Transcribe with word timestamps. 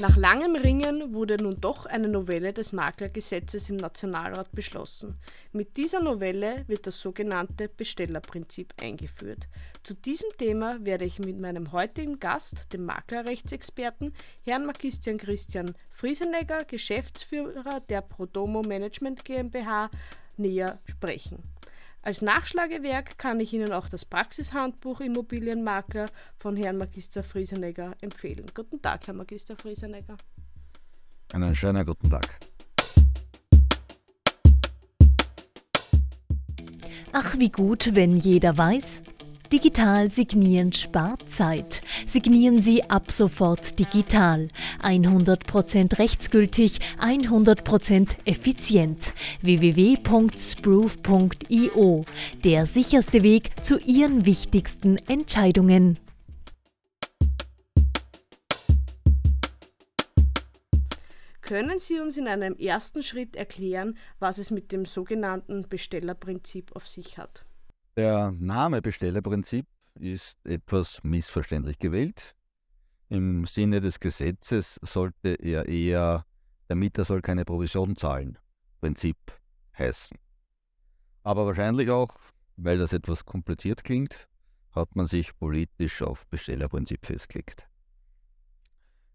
Nach 0.00 0.16
langem 0.16 0.56
Ringen 0.56 1.14
wurde 1.14 1.36
nun 1.40 1.60
doch 1.60 1.86
eine 1.86 2.08
Novelle 2.08 2.52
des 2.52 2.72
Maklergesetzes 2.72 3.70
im 3.70 3.76
Nationalrat 3.76 4.50
beschlossen. 4.50 5.14
Mit 5.52 5.76
dieser 5.76 6.02
Novelle 6.02 6.64
wird 6.66 6.88
das 6.88 7.00
sogenannte 7.00 7.68
Bestellerprinzip 7.68 8.74
eingeführt. 8.82 9.46
Zu 9.84 9.94
diesem 9.94 10.26
Thema 10.36 10.84
werde 10.84 11.04
ich 11.04 11.20
mit 11.20 11.38
meinem 11.38 11.70
heutigen 11.70 12.18
Gast, 12.18 12.72
dem 12.72 12.86
Maklerrechtsexperten, 12.86 14.12
Herrn 14.42 14.66
Magister 14.66 15.14
Christian 15.14 15.76
Friesenegger, 15.92 16.64
Geschäftsführer 16.64 17.78
der 17.88 18.00
Prodomo 18.00 18.62
Management 18.62 19.24
GmbH, 19.24 19.90
näher 20.36 20.80
sprechen. 20.86 21.40
Als 22.04 22.20
Nachschlagewerk 22.20 23.16
kann 23.16 23.40
ich 23.40 23.54
Ihnen 23.54 23.72
auch 23.72 23.88
das 23.88 24.04
Praxishandbuch 24.04 25.00
Immobilienmakler 25.00 26.10
von 26.36 26.54
Herrn 26.54 26.76
Magister 26.76 27.22
Friesenegger 27.22 27.94
empfehlen. 28.02 28.44
Guten 28.52 28.82
Tag, 28.82 29.06
Herr 29.06 29.14
Magister 29.14 29.56
Friesenegger. 29.56 30.18
Einen 31.32 31.56
schönen 31.56 31.86
guten 31.86 32.10
Tag. 32.10 32.38
Ach, 37.12 37.38
wie 37.38 37.48
gut, 37.48 37.94
wenn 37.94 38.18
jeder 38.18 38.58
weiß, 38.58 39.02
Digital 39.54 40.10
signieren 40.10 40.72
spart 40.72 41.30
Zeit. 41.30 41.82
Signieren 42.08 42.60
Sie 42.60 42.82
ab 42.82 43.12
sofort 43.12 43.78
digital. 43.78 44.48
100% 44.84 45.98
rechtsgültig, 45.98 46.78
100% 47.00 48.16
effizient. 48.24 49.14
www.sproof.io. 49.40 52.04
Der 52.44 52.66
sicherste 52.66 53.22
Weg 53.22 53.64
zu 53.64 53.78
Ihren 53.78 54.26
wichtigsten 54.26 54.98
Entscheidungen. 55.08 55.98
Können 61.40 61.78
Sie 61.78 62.00
uns 62.00 62.16
in 62.16 62.26
einem 62.26 62.56
ersten 62.56 63.02
Schritt 63.02 63.36
erklären, 63.36 63.98
was 64.18 64.38
es 64.38 64.50
mit 64.50 64.72
dem 64.72 64.86
sogenannten 64.86 65.68
Bestellerprinzip 65.68 66.74
auf 66.74 66.88
sich 66.88 67.18
hat? 67.18 67.44
Der 67.96 68.32
Name 68.38 68.80
Bestellerprinzip 68.80 69.66
ist 69.94 70.38
etwas 70.44 71.00
missverständlich 71.04 71.78
gewählt. 71.78 72.34
Im 73.14 73.46
Sinne 73.46 73.80
des 73.80 74.00
Gesetzes 74.00 74.80
sollte 74.82 75.34
er 75.34 75.68
eher, 75.68 76.26
der 76.68 76.74
Mieter 76.74 77.04
soll 77.04 77.22
keine 77.22 77.44
Provision 77.44 77.96
zahlen, 77.96 78.38
Prinzip 78.80 79.16
heißen. 79.78 80.18
Aber 81.22 81.46
wahrscheinlich 81.46 81.90
auch, 81.90 82.16
weil 82.56 82.76
das 82.76 82.92
etwas 82.92 83.24
kompliziert 83.24 83.84
klingt, 83.84 84.26
hat 84.72 84.96
man 84.96 85.06
sich 85.06 85.38
politisch 85.38 86.02
auf 86.02 86.26
Bestellerprinzip 86.26 87.06
festgelegt. 87.06 87.68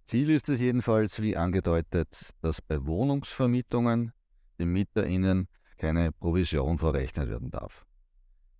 Ziel 0.05 0.29
ist 0.29 0.47
es 0.47 0.61
jedenfalls, 0.61 1.21
wie 1.21 1.35
angedeutet, 1.35 2.33
dass 2.39 2.61
bei 2.61 2.85
Wohnungsvermietungen 2.85 4.13
den 4.59 4.71
MieterInnen 4.71 5.49
keine 5.75 6.13
Provision 6.13 6.77
verrechnet 6.77 7.27
werden 7.27 7.51
darf. 7.51 7.85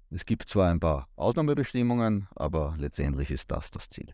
Es 0.10 0.26
gibt 0.26 0.50
zwar 0.50 0.70
ein 0.70 0.82
paar 0.82 1.08
Ausnahmebestimmungen, 1.16 2.28
aber 2.36 2.76
letztendlich 2.78 3.32
ist 3.32 3.50
das 3.50 3.72
das 3.72 3.90
Ziel. 3.90 4.14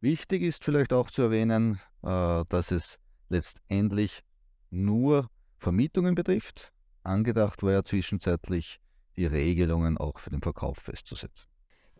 Wichtig 0.00 0.42
ist 0.42 0.64
vielleicht 0.64 0.92
auch 0.92 1.10
zu 1.10 1.22
erwähnen, 1.22 1.80
äh, 2.02 2.44
dass 2.48 2.70
es 2.70 2.98
letztendlich 3.28 4.22
nur 4.70 5.28
Vermietungen 5.58 6.14
betrifft. 6.14 6.72
Angedacht 7.02 7.62
war 7.64 7.72
ja 7.72 7.84
zwischenzeitlich, 7.84 8.80
die 9.16 9.26
Regelungen 9.26 9.98
auch 9.98 10.20
für 10.20 10.30
den 10.30 10.40
Verkauf 10.40 10.78
festzusetzen. 10.78 11.46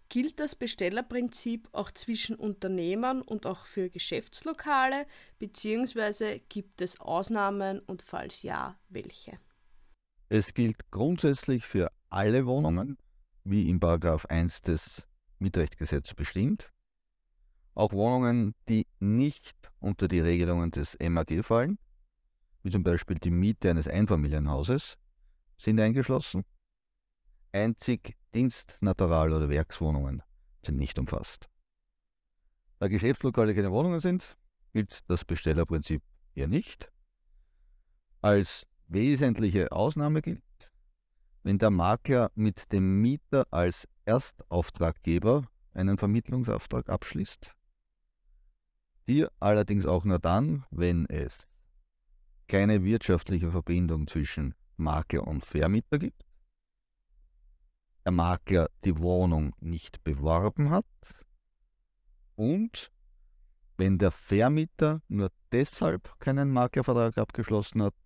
Gilt 0.08 0.38
das 0.38 0.54
Bestellerprinzip 0.54 1.68
auch 1.72 1.90
zwischen 1.90 2.36
Unternehmern 2.36 3.20
und 3.20 3.46
auch 3.46 3.66
für 3.66 3.90
Geschäftslokale, 3.90 5.06
beziehungsweise 5.38 6.40
gibt 6.48 6.80
es 6.80 7.00
Ausnahmen 7.00 7.80
und 7.80 8.02
falls 8.02 8.42
ja, 8.42 8.78
welche? 8.88 9.38
Es 10.28 10.54
gilt 10.54 10.90
grundsätzlich 10.90 11.66
für 11.66 11.90
alle 12.10 12.46
Wohnungen, 12.46 12.96
wie 13.44 13.68
in 13.68 13.82
1 13.82 14.62
des 14.62 15.02
Mietrechtgesetzes 15.40 16.14
bestimmt. 16.14 16.70
Auch 17.78 17.92
Wohnungen, 17.92 18.56
die 18.68 18.88
nicht 18.98 19.70
unter 19.78 20.08
die 20.08 20.18
Regelungen 20.18 20.72
des 20.72 20.96
MAG 20.98 21.44
fallen, 21.44 21.78
wie 22.64 22.72
zum 22.72 22.82
Beispiel 22.82 23.20
die 23.20 23.30
Miete 23.30 23.70
eines 23.70 23.86
Einfamilienhauses, 23.86 24.98
sind 25.58 25.78
eingeschlossen. 25.78 26.44
Einzig 27.52 28.16
Dienst-, 28.34 28.78
Natural- 28.80 29.32
oder 29.32 29.48
Werkswohnungen 29.48 30.24
sind 30.66 30.76
nicht 30.76 30.98
umfasst. 30.98 31.48
Da 32.80 32.88
Geschäftslokale 32.88 33.54
keine 33.54 33.70
Wohnungen 33.70 34.00
sind, 34.00 34.36
gilt 34.72 35.08
das 35.08 35.24
Bestellerprinzip 35.24 36.02
hier 36.34 36.48
nicht. 36.48 36.90
Als 38.20 38.66
wesentliche 38.88 39.70
Ausnahme 39.70 40.20
gilt, 40.20 40.42
wenn 41.44 41.58
der 41.58 41.70
Makler 41.70 42.32
mit 42.34 42.72
dem 42.72 43.00
Mieter 43.00 43.46
als 43.52 43.86
Erstauftraggeber 44.04 45.46
einen 45.74 45.96
Vermittlungsauftrag 45.96 46.88
abschließt. 46.88 47.54
Hier 49.08 49.32
allerdings 49.40 49.86
auch 49.86 50.04
nur 50.04 50.18
dann, 50.18 50.66
wenn 50.70 51.06
es 51.06 51.48
keine 52.46 52.84
wirtschaftliche 52.84 53.50
Verbindung 53.50 54.06
zwischen 54.06 54.54
Makler 54.76 55.26
und 55.26 55.46
Vermieter 55.46 55.98
gibt, 55.98 56.26
der 58.04 58.12
Makler 58.12 58.68
die 58.84 58.98
Wohnung 58.98 59.54
nicht 59.60 60.04
beworben 60.04 60.68
hat 60.68 60.84
und 62.36 62.92
wenn 63.78 63.96
der 63.96 64.10
Vermieter 64.10 65.00
nur 65.08 65.32
deshalb 65.52 66.20
keinen 66.20 66.50
Maklervertrag 66.50 67.16
abgeschlossen 67.16 67.82
hat, 67.84 67.96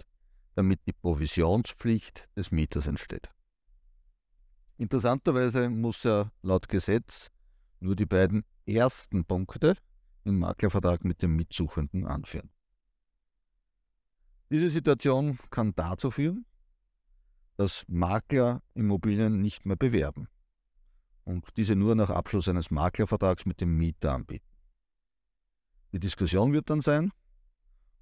damit 0.54 0.86
die 0.86 0.92
Provisionspflicht 0.92 2.28
des 2.36 2.52
Mieters 2.52 2.86
entsteht. 2.86 3.28
Interessanterweise 4.78 5.68
muss 5.68 6.04
er 6.04 6.30
laut 6.42 6.68
Gesetz 6.68 7.32
nur 7.80 7.96
die 7.96 8.06
beiden 8.06 8.44
ersten 8.66 9.24
Punkte 9.24 9.74
im 10.24 10.38
Maklervertrag 10.38 11.04
mit 11.04 11.22
dem 11.22 11.36
Mitsuchenden 11.36 12.06
anführen. 12.06 12.50
Diese 14.50 14.70
Situation 14.70 15.38
kann 15.50 15.74
dazu 15.74 16.10
führen, 16.10 16.44
dass 17.56 17.84
Makler 17.88 18.62
Immobilien 18.74 19.40
nicht 19.40 19.66
mehr 19.66 19.76
bewerben 19.76 20.28
und 21.24 21.46
diese 21.56 21.76
nur 21.76 21.94
nach 21.94 22.10
Abschluss 22.10 22.48
eines 22.48 22.70
Maklervertrags 22.70 23.46
mit 23.46 23.60
dem 23.60 23.76
Mieter 23.76 24.14
anbieten. 24.14 24.46
Die 25.92 26.00
Diskussion 26.00 26.52
wird 26.52 26.70
dann 26.70 26.80
sein, 26.80 27.12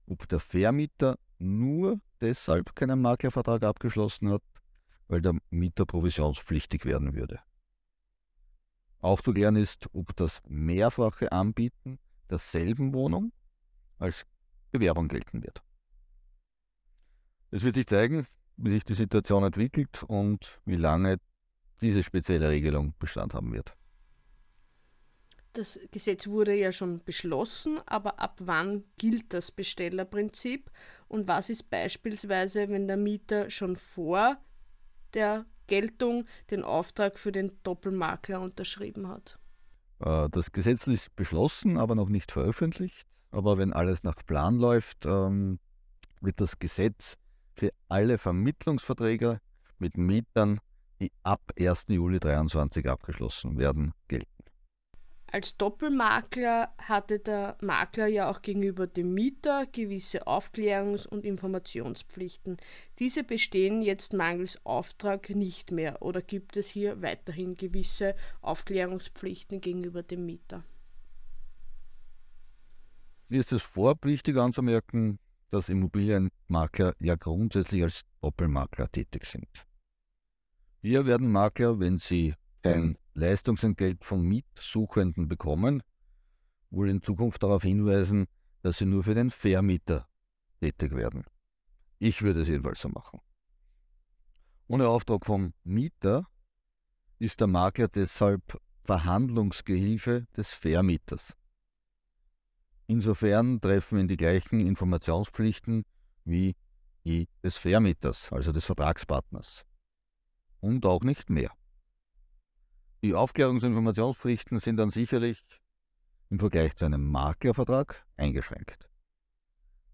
ob 0.07 0.29
der 0.29 0.41
Vermieter 0.41 1.19
nur 1.39 2.01
deshalb 2.21 2.75
keinen 2.75 3.01
Maklervertrag 3.01 3.63
abgeschlossen 3.63 4.31
hat, 4.31 4.43
weil 5.09 5.23
der 5.23 5.37
Mieter 5.51 5.87
provisionspflichtig 5.87 6.85
werden 6.85 7.15
würde. 7.15 7.41
Aufzuklären 9.01 9.57
ist, 9.57 9.89
ob 9.93 10.15
das 10.17 10.43
mehrfache 10.47 11.33
Anbieten 11.33 11.99
derselben 12.31 12.95
Wohnung 12.95 13.33
als 13.99 14.27
Bewerbung 14.71 15.09
gelten 15.09 15.43
wird. 15.43 15.63
Es 17.51 17.65
wird 17.65 17.75
sich 17.75 17.87
zeigen, 17.87 18.27
wie 18.57 18.71
sich 18.71 18.85
die 18.85 18.95
Situation 18.95 19.43
entwickelt 19.43 20.05
und 20.05 20.61
wie 20.65 20.77
lange 20.77 21.19
diese 21.81 22.03
spezielle 22.03 22.49
Regelung 22.49 22.95
Bestand 22.99 23.35
haben 23.35 23.53
wird. 23.53 23.75
Das 25.55 25.81
Gesetz 25.91 26.29
wurde 26.29 26.55
ja 26.55 26.71
schon 26.71 27.03
beschlossen, 27.03 27.81
aber 27.87 28.21
ab 28.21 28.39
wann 28.41 28.85
gilt 28.99 29.33
das 29.33 29.51
Bestellerprinzip 29.51 30.71
und 31.09 31.27
was 31.27 31.51
ist 31.51 31.71
beispielsweise, 31.71 32.69
wenn 32.69 32.87
der 32.87 32.97
Mieter 32.97 33.51
schon 33.51 33.75
vor 33.75 34.39
der 35.13 35.47
Geltung 35.67 36.27
den 36.53 36.63
Auftrag 36.63 37.19
für 37.19 37.33
den 37.33 37.61
Doppelmakler 37.65 38.41
unterschrieben 38.41 39.09
hat? 39.09 39.40
Äh, 40.01 40.29
das 40.31 40.53
Gesetz 40.53 40.87
ist 40.87 41.15
beschlossen, 41.17 41.77
aber 41.77 41.95
noch 41.95 42.09
nicht 42.09 42.33
veröffentlicht. 42.33 43.07
Aber 43.31 43.59
wenn 43.59 43.73
alles 43.73 44.03
nach 44.03 44.17
Plan 44.27 44.57
läuft, 44.57 45.07
ähm, 45.07 45.61
wird 46.21 46.41
das 46.41 46.59
Gesetz 46.59 47.17
für 47.55 47.71
alle 47.89 48.19
Vermittlungsverträge 48.19 49.41
mit 49.79 49.97
Mietern, 49.97 50.61
die 51.01 51.13
ab 51.23 51.41
1. 51.59 51.87
Juli 51.89 52.21
2023 52.21 52.89
abgeschlossen 52.89 53.59
werden, 53.59 53.93
gelten. 54.09 54.30
Als 55.33 55.57
Doppelmakler 55.57 56.75
hatte 56.83 57.21
der 57.21 57.57
Makler 57.61 58.09
ja 58.09 58.29
auch 58.29 58.43
gegenüber 58.43 58.89
dem 58.89 59.15
Mieter 59.15 59.67
gewisse 59.67 60.27
Aufklärungs- 60.27 61.07
und 61.07 61.25
Informationspflichten. 61.25 62.57
Diese 62.99 63.23
bestehen 63.23 63.81
jetzt 63.81 64.13
mangels 64.13 64.59
Auftrag 64.67 65.31
nicht 65.31 65.71
mehr 65.71 66.03
oder 66.03 66.21
gibt 66.21 66.57
es 66.57 66.69
hier 66.69 67.01
weiterhin 67.01 67.57
gewisse 67.57 68.17
Aufklärungspflichten 68.41 69.61
gegenüber 69.61 70.03
dem 70.03 70.27
Mieter? 70.27 70.65
Mir 73.29 73.39
ist 73.39 73.53
es 73.53 73.63
vorab 73.63 74.05
wichtig 74.05 74.37
anzumerken, 74.37 75.21
dass 75.51 75.69
Immobilienmakler 75.69 76.95
ja 76.99 77.15
grundsätzlich 77.15 77.85
als 77.85 78.03
Doppelmakler 78.21 78.91
tätig 78.91 79.27
sind. 79.27 79.49
Hier 80.83 81.07
werden 81.07 81.31
Makler, 81.31 81.79
wenn 81.79 81.99
sie 81.99 82.35
ein 82.65 82.99
Leistungsentgelt 83.15 84.05
vom 84.05 84.23
Mietsuchenden 84.23 85.29
bekommen, 85.29 85.83
wohl 86.71 86.89
in 86.89 87.03
Zukunft 87.03 87.43
darauf 87.43 87.63
hinweisen, 87.63 88.27
dass 88.63 88.79
sie 88.79 88.87
nur 88.87 89.05
für 89.05 89.15
den 89.15 89.31
Vermieter 89.31 90.09
tätig 90.61 90.95
werden. 90.95 91.25
Ich 91.99 92.23
würde 92.23 92.43
es 92.43 92.49
jedenfalls 92.49 92.81
so 92.81 92.89
machen. 92.89 93.21
Ohne 94.67 94.89
Auftrag 94.89 95.27
vom 95.27 95.53
Mieter 95.65 96.27
ist 97.19 97.41
der 97.41 97.49
Makler 97.49 97.89
deshalb 97.89 98.61
Verhandlungsgehilfe 98.85 100.27
des 100.37 100.53
Vermieters. 100.55 101.35
Insofern 102.87 103.61
treffen 103.61 103.99
ihn 103.99 104.09
die 104.09 104.17
gleichen 104.17 104.61
Informationspflichten 104.61 105.85
wie 106.25 106.57
die 107.05 107.29
des 107.43 107.57
Vermieters, 107.57 108.33
also 108.33 108.53
des 108.53 108.67
Vertragspartners. 108.67 109.65
Und 110.61 110.85
auch 110.87 111.03
nicht 111.03 111.31
mehr. 111.31 111.51
Die 113.03 113.15
Aufklärungs- 113.15 113.63
und 113.65 113.71
Informationspflichten 113.71 114.61
sind 114.61 114.77
dann 114.77 114.91
sicherlich 114.91 115.43
im 116.29 116.39
Vergleich 116.39 116.77
zu 116.77 116.85
einem 116.85 117.11
Maklervertrag 117.11 118.05
eingeschränkt. 118.17 118.91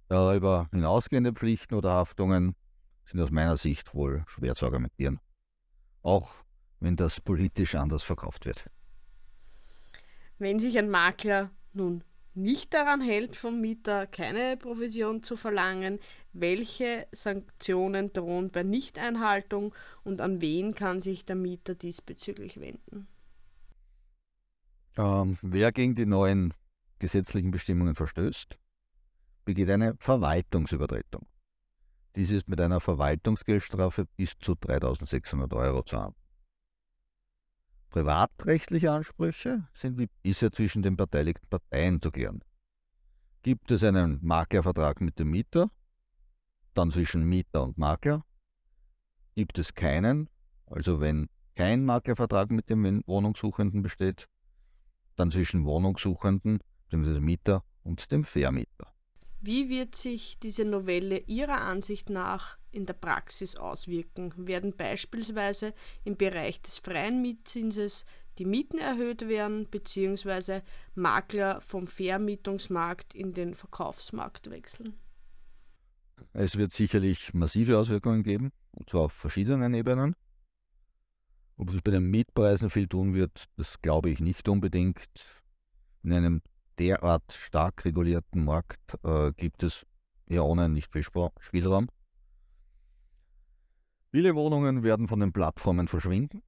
Darüber 0.09 0.69
hinausgehende 0.73 1.33
Pflichten 1.33 1.75
oder 1.75 1.91
Haftungen 1.91 2.57
sind 3.05 3.21
aus 3.21 3.31
meiner 3.31 3.57
Sicht 3.57 3.95
wohl 3.95 4.25
schwer 4.29 4.55
zu 4.57 4.67
argumentieren. 4.67 5.21
Auch 6.03 6.35
wenn 6.81 6.97
das 6.97 7.21
politisch 7.21 7.75
anders 7.75 8.03
verkauft 8.03 8.45
wird. 8.45 8.69
Wenn 10.39 10.61
sich 10.61 10.77
ein 10.77 10.91
Makler 10.91 11.51
nun 11.73 12.03
nicht 12.37 12.75
daran 12.75 13.01
hält, 13.01 13.37
vom 13.37 13.61
Mieter 13.61 14.07
keine 14.07 14.57
Provision 14.57 15.23
zu 15.23 15.37
verlangen, 15.37 15.99
welche 16.33 17.07
Sanktionen 17.13 18.13
drohen 18.13 18.51
bei 18.51 18.63
Nichteinhaltung 18.63 19.75
und 20.05 20.21
an 20.21 20.41
wen 20.41 20.75
kann 20.75 21.01
sich 21.01 21.25
der 21.25 21.37
Mieter 21.37 21.75
diesbezüglich 21.75 22.61
wenden? 22.61 23.09
Ähm, 24.97 25.39
wer 25.43 25.73
gegen 25.73 25.95
die 25.95 26.07
neuen 26.07 26.55
gesetzlichen 26.99 27.51
Bestimmungen 27.51 27.95
verstößt, 27.95 28.59
begeht 29.45 29.71
eine 29.71 29.97
Verwaltungsübertretung. 29.99 31.27
Dies 32.17 32.31
ist 32.31 32.49
mit 32.49 32.61
einer 32.61 32.81
Verwaltungsgeldstrafe 32.81 34.07
bis 34.17 34.39
zu 34.39 34.55
3600 34.55 35.53
Euro 35.53 35.83
zu 35.83 35.99
ahnden. 35.99 36.26
Privatrechtliche 37.97 38.93
Ansprüche 38.93 39.67
sind 39.73 39.97
wie 39.97 40.11
bisher 40.23 40.53
zwischen 40.53 40.83
den 40.83 40.99
beteiligten 40.99 41.47
Parteien 41.49 42.03
zu 42.03 42.11
klären. 42.11 42.45
Gibt 43.41 43.71
es 43.71 43.83
einen 43.83 44.19
Maklervertrag 44.21 45.01
mit 45.01 45.19
dem 45.19 45.31
Mieter, 45.31 45.71
dann 46.75 46.91
zwischen 46.91 47.25
Mieter 47.27 47.63
und 47.63 47.79
Makler. 47.79 48.23
Gibt 49.35 49.57
es 49.57 49.73
keinen, 49.73 50.29
also 50.67 51.01
wenn 51.01 51.31
kein 51.55 51.87
Maklervertrag 51.87 52.51
mit 52.51 52.69
dem 52.69 53.03
Wohnungssuchenden 53.07 53.81
besteht, 53.81 54.29
dann 55.15 55.33
zwischen 55.33 55.65
Wohnungssuchenden, 55.65 56.59
dem 56.93 57.25
Mieter 57.25 57.65
und 57.83 58.13
dem 58.13 58.25
Vermieter. 58.25 58.93
Wie 59.41 59.71
wird 59.71 59.95
sich 59.95 60.39
diese 60.39 60.67
Novelle 60.67 61.21
Ihrer 61.21 61.63
Ansicht 61.63 62.11
nach 62.11 62.59
in 62.77 62.87
der 62.87 62.95
Praxis 62.95 63.57
auswirken? 63.57 64.33
Werden 64.37 64.77
beispielsweise 64.77 65.75
im 66.05 66.17
Bereich 66.17 66.61
des 66.63 66.79
freien 66.79 67.23
Mietzinses 67.23 68.05
die 68.39 68.45
Mieten 68.45 68.79
erhöht 68.79 69.29
werden, 69.29 69.69
beziehungsweise 69.71 70.63
Makler 70.95 71.61
vom 71.63 71.87
Vermietungsmarkt 71.87 73.15
in 73.15 73.33
den 73.33 73.55
Verkaufsmarkt 73.55 74.51
wechseln? 74.51 74.95
Es 76.33 76.57
wird 76.57 76.73
sicherlich 76.73 77.33
massive 77.35 77.79
Auswirkungen 77.79 78.23
geben, 78.23 78.53
und 78.73 78.89
zwar 78.91 79.03
auf 79.03 79.13
verschiedenen 79.13 79.75
Ebenen. 79.75 80.15
Ob 81.57 81.71
sich 81.71 81.83
bei 81.83 81.91
den 81.91 82.11
Mietpreisen 82.11 82.69
viel 82.69 82.87
tun 82.87 83.15
wird, 83.15 83.47
das 83.57 83.81
glaube 83.81 84.11
ich 84.11 84.21
nicht 84.21 84.49
unbedingt. 84.49 85.09
In 86.03 86.13
einem 86.13 86.43
derart 86.79 87.33
stark 87.33 87.85
regulierten 87.87 88.45
Markt 88.45 88.97
äh, 89.03 89.33
gibt 89.33 89.63
es 89.63 89.87
ja 90.29 90.43
ohnehin 90.43 90.75
nicht 90.75 90.93
viel 90.93 91.05
Spielraum. 91.41 91.89
Viele 94.17 94.35
Wohnungen 94.35 94.83
werden 94.83 95.09
von 95.09 95.21
den 95.21 95.35
Plattformen 95.35 95.89
verschwinden. 95.89 96.43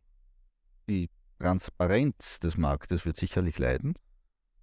Die 0.88 1.10
Transparenz 1.38 2.40
des 2.40 2.56
Marktes 2.56 3.04
wird 3.04 3.18
sicherlich 3.18 3.58
leiden. 3.58 3.92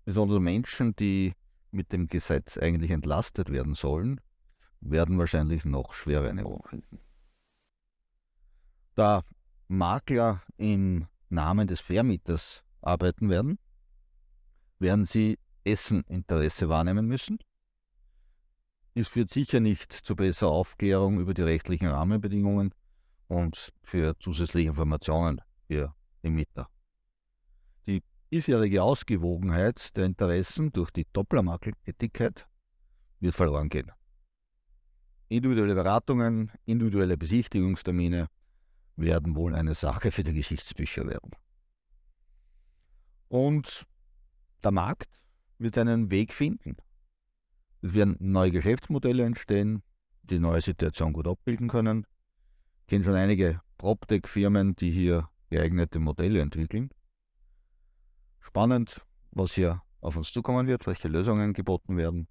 Besonders 0.06 0.40
Menschen, 0.40 0.96
die 0.96 1.34
mit 1.70 1.94
dem 1.94 2.08
Gesetz 2.08 2.58
eigentlich 2.58 2.90
entlastet 2.90 3.52
werden 3.52 3.76
sollen, 3.76 4.22
werden 4.82 5.20
wahrscheinlich 5.20 5.66
noch 5.66 5.94
schwerer 5.94 6.28
eine 6.30 6.46
Wohnung 6.46 6.66
finden. 6.68 7.00
Da 8.96 9.22
Makler 9.68 10.42
im 10.58 11.06
Namen 11.30 11.68
des 11.68 11.82
Vermieters 11.82 12.64
arbeiten 12.82 13.30
werden, 13.30 13.60
werden 14.80 15.06
sie 15.06 15.38
dessen 15.64 16.02
Interesse 16.06 16.70
wahrnehmen 16.70 17.06
müssen. 17.06 17.38
Dies 18.96 19.10
führt 19.10 19.30
sicher 19.30 19.60
nicht 19.60 19.94
zu 19.94 20.16
besserer 20.16 20.50
Aufklärung 20.50 21.20
über 21.20 21.36
die 21.36 21.44
rechtlichen 21.44 21.86
Rahmenbedingungen 21.86 22.74
und 23.28 23.74
für 23.84 24.18
zusätzliche 24.20 24.70
Informationen 24.70 25.42
für 25.68 25.96
die 26.24 26.30
Mieter. 26.30 26.68
Die 27.88 28.04
bisherige 28.30 28.84
Ausgewogenheit 28.84 29.96
der 29.96 30.06
Interessen 30.06 30.72
durch 30.72 30.92
die 30.92 31.08
Dopplermarkettätigkeit 31.14 32.48
wird 33.20 33.36
verloren 33.36 33.70
gehen. 33.70 33.92
Individuelle 35.28 35.76
Beratungen, 35.76 36.52
individuelle 36.66 37.18
Besichtigungstermine 37.18 38.28
werden 38.96 39.36
wohl 39.36 39.56
eine 39.56 39.76
Sache 39.76 40.12
für 40.12 40.24
die 40.24 40.34
Geschichtsbücher 40.34 41.08
werden. 41.08 41.32
Und 43.28 43.86
der 44.64 44.72
Markt 44.72 45.20
wird 45.58 45.78
einen 45.78 46.12
Weg 46.12 46.34
finden. 46.34 46.78
Es 47.82 47.94
werden 47.94 48.16
neue 48.20 48.52
Geschäftsmodelle 48.52 49.24
entstehen, 49.24 49.84
die 50.24 50.40
neue 50.40 50.62
Situation 50.62 51.14
gut 51.14 51.28
abbilden 51.28 51.68
können. 51.68 52.06
Kenne 52.88 53.04
schon 53.04 53.16
einige 53.16 53.62
PropTech-Firmen, 53.78 54.76
die 54.76 54.92
hier 54.92 55.30
geeignete 55.50 56.00
Modelle 56.00 56.42
entwickeln. 56.42 56.90
Spannend, 58.40 59.02
was 59.32 59.54
hier 59.54 59.82
auf 60.02 60.16
uns 60.16 60.32
zukommen 60.32 60.68
wird, 60.68 60.86
welche 60.86 61.08
Lösungen 61.08 61.54
geboten 61.54 61.98
werden. 61.98 62.28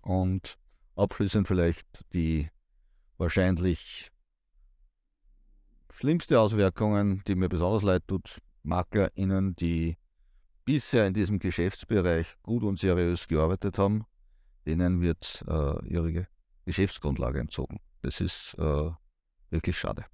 Und 0.00 0.58
abschließend 0.96 1.46
vielleicht 1.46 1.86
die 2.12 2.48
wahrscheinlich 3.18 4.10
schlimmste 5.92 6.40
Auswirkungen, 6.40 7.22
die 7.26 7.34
mir 7.34 7.48
besonders 7.48 7.82
leid 7.82 8.02
tut, 8.08 8.40
MaklerInnen, 8.62 9.54
die 9.56 9.96
bisher 10.64 11.06
in 11.06 11.14
diesem 11.14 11.38
Geschäftsbereich 11.38 12.36
gut 12.42 12.62
und 12.62 12.78
seriös 12.78 13.28
gearbeitet 13.28 13.78
haben, 13.78 14.04
denen 14.66 15.00
wird 15.00 15.44
äh, 15.46 15.86
ihre 15.86 16.26
Geschäftsgrundlage 16.64 17.40
entzogen. 17.40 17.80
Das 18.00 18.20
ist 18.20 18.54
äh, 18.58 18.90
wirklich 19.52 19.78
schade. 19.78 20.04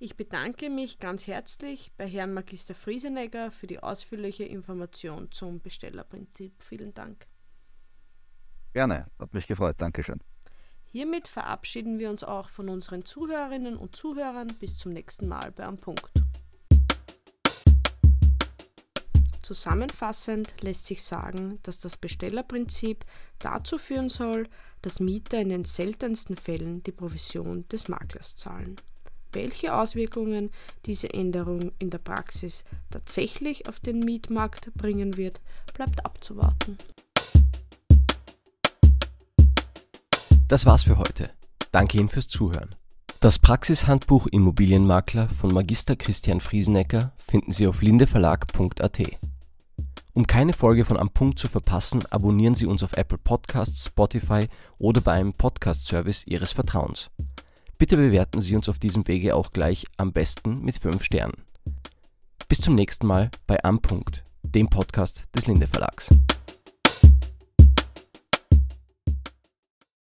Ich 0.00 0.16
bedanke 0.16 0.70
mich 0.70 1.00
ganz 1.00 1.26
herzlich 1.26 1.92
bei 1.96 2.06
Herrn 2.06 2.32
Magister 2.32 2.74
Friesenegger 2.74 3.50
für 3.50 3.66
die 3.66 3.82
ausführliche 3.82 4.44
Information 4.44 5.32
zum 5.32 5.60
Bestellerprinzip. 5.60 6.62
Vielen 6.62 6.94
Dank. 6.94 7.26
Gerne, 8.74 9.06
hat 9.18 9.34
mich 9.34 9.48
gefreut. 9.48 9.74
Dankeschön. 9.78 10.20
Hiermit 10.92 11.26
verabschieden 11.26 11.98
wir 11.98 12.10
uns 12.10 12.22
auch 12.22 12.48
von 12.48 12.68
unseren 12.68 13.04
Zuhörerinnen 13.04 13.76
und 13.76 13.96
Zuhörern. 13.96 14.48
Bis 14.60 14.78
zum 14.78 14.92
nächsten 14.92 15.26
Mal 15.26 15.50
bei 15.50 15.64
Am 15.64 15.78
Punkt. 15.78 16.27
Zusammenfassend 19.48 20.52
lässt 20.60 20.84
sich 20.84 21.02
sagen, 21.02 21.58
dass 21.62 21.78
das 21.78 21.96
Bestellerprinzip 21.96 23.06
dazu 23.38 23.78
führen 23.78 24.10
soll, 24.10 24.46
dass 24.82 25.00
Mieter 25.00 25.40
in 25.40 25.48
den 25.48 25.64
seltensten 25.64 26.36
Fällen 26.36 26.82
die 26.82 26.92
Provision 26.92 27.66
des 27.68 27.88
Maklers 27.88 28.36
zahlen. 28.36 28.76
Welche 29.32 29.74
Auswirkungen 29.74 30.50
diese 30.84 31.14
Änderung 31.14 31.72
in 31.78 31.88
der 31.88 31.96
Praxis 31.96 32.62
tatsächlich 32.90 33.70
auf 33.70 33.80
den 33.80 34.00
Mietmarkt 34.00 34.70
bringen 34.74 35.16
wird, 35.16 35.40
bleibt 35.72 36.04
abzuwarten. 36.04 36.76
Das 40.46 40.66
war's 40.66 40.82
für 40.82 40.98
heute. 40.98 41.30
Danke 41.72 41.96
Ihnen 41.96 42.10
fürs 42.10 42.28
Zuhören. 42.28 42.74
Das 43.20 43.38
Praxishandbuch 43.38 44.26
Immobilienmakler 44.26 45.30
von 45.30 45.54
Magister 45.54 45.96
Christian 45.96 46.42
Friesenecker 46.42 47.12
finden 47.16 47.52
Sie 47.52 47.66
auf 47.66 47.80
lindeverlag.at. 47.80 49.00
Um 50.18 50.26
keine 50.26 50.52
Folge 50.52 50.84
von 50.84 50.96
Am 50.96 51.10
Punkt 51.10 51.38
zu 51.38 51.46
verpassen, 51.46 52.04
abonnieren 52.10 52.56
Sie 52.56 52.66
uns 52.66 52.82
auf 52.82 52.94
Apple 52.94 53.18
Podcasts, 53.18 53.84
Spotify 53.84 54.48
oder 54.76 55.00
bei 55.00 55.12
einem 55.12 55.32
Podcast-Service 55.32 56.26
Ihres 56.26 56.50
Vertrauens. 56.50 57.08
Bitte 57.78 57.96
bewerten 57.96 58.40
Sie 58.40 58.56
uns 58.56 58.68
auf 58.68 58.80
diesem 58.80 59.06
Wege 59.06 59.36
auch 59.36 59.52
gleich 59.52 59.86
am 59.96 60.12
besten 60.12 60.64
mit 60.64 60.76
5 60.76 61.04
Sternen. 61.04 61.44
Bis 62.48 62.60
zum 62.60 62.74
nächsten 62.74 63.06
Mal 63.06 63.30
bei 63.46 63.62
Am 63.62 63.80
Punkt, 63.80 64.24
dem 64.42 64.68
Podcast 64.68 65.26
des 65.36 65.46
Linde 65.46 65.68
Verlags. 65.68 66.08